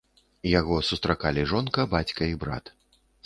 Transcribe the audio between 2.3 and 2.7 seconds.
і брат.